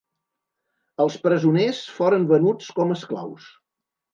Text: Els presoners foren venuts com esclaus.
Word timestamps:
Els 1.03 1.17
presoners 1.27 1.83
foren 1.99 2.27
venuts 2.35 2.73
com 2.81 2.95
esclaus. 2.99 3.53